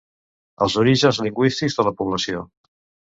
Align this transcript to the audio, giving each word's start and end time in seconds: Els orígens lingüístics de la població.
Els 0.65 0.77
orígens 0.83 1.19
lingüístics 1.25 1.77
de 1.81 1.87
la 1.89 1.93
població. 2.01 2.43